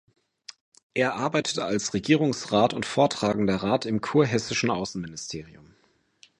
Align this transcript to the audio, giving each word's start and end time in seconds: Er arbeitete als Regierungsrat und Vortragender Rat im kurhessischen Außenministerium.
Er 0.95 1.13
arbeitete 1.13 1.63
als 1.63 1.93
Regierungsrat 1.93 2.73
und 2.73 2.87
Vortragender 2.87 3.57
Rat 3.57 3.85
im 3.85 4.01
kurhessischen 4.01 4.71
Außenministerium. 4.71 5.75